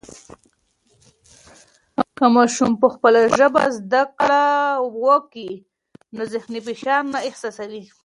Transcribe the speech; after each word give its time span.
که 2.17 2.25
ماشوم 2.35 2.71
په 2.81 2.87
خپله 2.93 3.21
ژبه 3.37 3.63
زده 3.77 4.01
کړه 4.17 4.43
و 5.03 5.05
کي 5.31 5.51
نو 6.15 6.21
ذهني 6.33 6.59
فشار 6.67 7.01
نه 7.13 7.19
احساسوي. 7.29 7.83